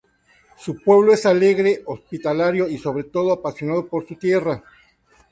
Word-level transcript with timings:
Su 0.57 0.79
pueblo 0.81 1.13
es 1.13 1.27
alegre, 1.27 1.83
hospitalario 1.85 2.67
y 2.67 2.79
sobre 2.79 3.03
todo 3.03 3.33
apasionado 3.33 3.87
por 3.87 4.07
su 4.07 4.15
tierra. 4.15 4.63